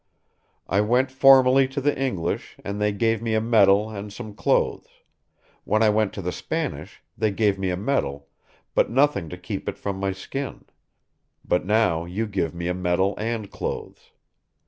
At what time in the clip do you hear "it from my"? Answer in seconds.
9.69-10.11